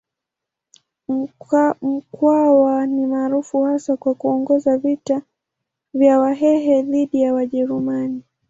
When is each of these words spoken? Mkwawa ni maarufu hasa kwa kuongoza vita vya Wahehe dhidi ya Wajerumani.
Mkwawa 1.81 2.87
ni 2.87 3.05
maarufu 3.07 3.61
hasa 3.63 3.97
kwa 3.97 4.15
kuongoza 4.15 4.77
vita 4.77 5.21
vya 5.93 6.19
Wahehe 6.19 6.81
dhidi 6.81 7.21
ya 7.21 7.33
Wajerumani. 7.33 8.23